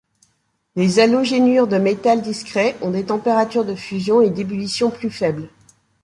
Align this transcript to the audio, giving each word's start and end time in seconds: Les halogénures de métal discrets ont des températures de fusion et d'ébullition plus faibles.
Les 0.75 0.97
halogénures 0.99 1.67
de 1.67 1.77
métal 1.77 2.23
discrets 2.23 2.75
ont 2.81 2.89
des 2.89 3.05
températures 3.05 3.65
de 3.65 3.75
fusion 3.75 4.19
et 4.19 4.31
d'ébullition 4.31 4.89
plus 4.89 5.11
faibles. 5.11 5.47